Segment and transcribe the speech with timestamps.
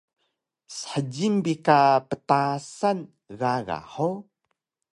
[0.75, 2.99] Shjil bi ka ptasan
[3.39, 4.17] gaga hug?